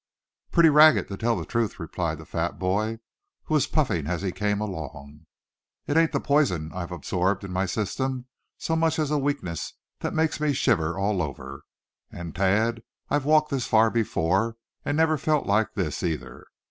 "Pretty 0.49 0.69
ragged, 0.69 1.09
to 1.09 1.15
tell 1.15 1.35
the 1.37 1.45
truth," 1.45 1.79
replied 1.79 2.17
the 2.17 2.25
fat 2.25 2.57
boy, 2.57 2.97
who 3.43 3.53
was 3.53 3.67
puffing 3.67 4.07
as 4.07 4.23
he 4.23 4.31
came 4.31 4.59
along. 4.59 5.27
"It 5.85 5.95
ain't 5.95 6.11
the 6.11 6.19
poison 6.19 6.71
I've 6.73 6.91
absorbed 6.91 7.43
in 7.43 7.51
my 7.51 7.67
system, 7.67 8.25
so 8.57 8.75
much 8.75 8.97
as 8.97 9.11
a 9.11 9.19
weakness 9.19 9.73
that 9.99 10.09
just 10.09 10.15
makes 10.17 10.39
me 10.39 10.53
shiver 10.53 10.97
all 10.97 11.21
over. 11.21 11.65
And 12.11 12.33
Thad, 12.33 12.81
I've 13.11 13.25
walked 13.25 13.51
this 13.51 13.67
far 13.67 13.91
before, 13.91 14.57
and 14.83 14.97
never 14.97 15.19
felt 15.19 15.45
like 15.45 15.75
this, 15.75 16.01
either." 16.01 16.47